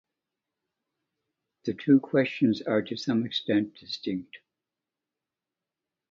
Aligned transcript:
The 1.65 1.75
two 1.75 1.99
questions 1.99 2.63
are 2.63 2.81
to 2.81 2.97
some 2.97 3.23
extent 3.23 3.75
distinct. 3.75 4.39